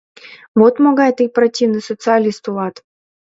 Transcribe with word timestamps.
Вот 0.59 0.75
могай 0.83 1.11
тый 1.17 1.27
противный 1.35 1.83
социалист 1.89 2.43
улат... 2.49 2.75